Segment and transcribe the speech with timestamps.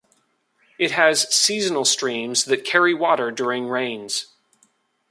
[0.79, 4.31] It has seasonal streams that carry water during rains.